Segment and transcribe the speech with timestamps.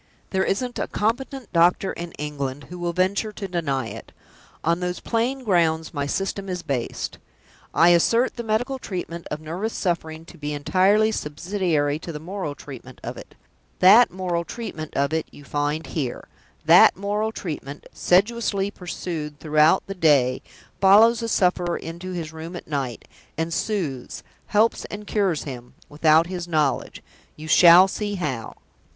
[0.31, 4.11] There isn't a competent doctor in England who will venture to deny it!
[4.63, 7.19] On those plain grounds my System is based.
[7.71, 12.55] I assert the medical treatment of nervous suffering to be entirely subsidiary to the moral
[12.55, 13.35] treatment of it.
[13.77, 16.23] That moral treatment of it you find here.
[16.65, 20.41] That moral treatment, sedulously pursued throughout the day,
[20.79, 23.07] follows the sufferer into his room at night;
[23.37, 27.03] and soothes, helps and cures him, without his own knowledge
[27.35, 28.55] you shall see how."